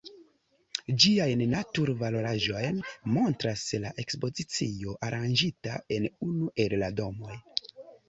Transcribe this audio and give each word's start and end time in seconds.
Ĝiajn 1.03 1.43
natur-valoraĵojn 1.51 2.81
montras 3.19 3.67
la 3.85 3.95
ekspozicio 4.07 4.99
aranĝita 5.11 5.81
en 6.01 6.13
unu 6.33 6.53
el 6.69 6.79
la 6.85 6.95
domoj. 7.05 7.43